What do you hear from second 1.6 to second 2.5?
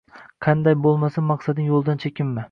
yo'lidan chekinma.